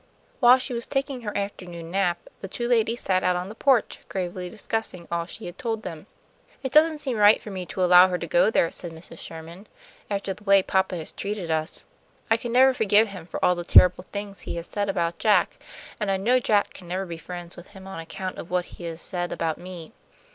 While 0.39 0.57
she 0.57 0.73
was 0.73 0.87
taking 0.87 1.21
her 1.21 1.37
afternoon 1.37 1.91
nap, 1.91 2.17
the 2.39 2.47
two 2.47 2.67
ladies 2.67 3.01
sat 3.01 3.23
out 3.23 3.35
on 3.35 3.49
the 3.49 3.53
porch, 3.53 3.99
gravely 4.09 4.49
discussing 4.49 5.07
all 5.11 5.27
she 5.27 5.45
had 5.45 5.59
told 5.59 5.83
them. 5.83 6.07
"It 6.63 6.71
doesn't 6.71 6.97
seem 7.01 7.17
right 7.17 7.39
for 7.39 7.51
me 7.51 7.67
to 7.67 7.83
allow 7.83 8.07
her 8.07 8.17
to 8.17 8.25
go 8.25 8.49
there," 8.49 8.71
said 8.71 8.93
Mrs. 8.93 9.19
Sherman, 9.19 9.67
"after 10.09 10.33
the 10.33 10.43
way 10.43 10.63
papa 10.63 10.97
has 10.97 11.11
treated 11.11 11.51
us. 11.51 11.85
I 12.31 12.37
can 12.37 12.51
never 12.51 12.73
forgive 12.73 13.09
him 13.09 13.27
for 13.27 13.45
all 13.45 13.53
the 13.53 13.63
terrible 13.63 14.05
things 14.11 14.39
he 14.39 14.55
has 14.55 14.65
said 14.65 14.89
about 14.89 15.19
Jack, 15.19 15.57
and 15.99 16.09
I 16.09 16.17
know 16.17 16.39
Jack 16.39 16.73
can 16.73 16.87
never 16.87 17.05
be 17.05 17.19
friends 17.19 17.55
with 17.55 17.67
him 17.73 17.85
on 17.85 17.99
account 17.99 18.39
of 18.39 18.49
what 18.49 18.65
he 18.65 18.85
has 18.85 18.99
said 19.01 19.31
about 19.31 19.59
me. 19.59 19.93